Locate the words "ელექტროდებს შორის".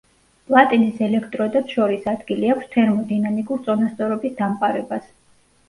1.07-2.09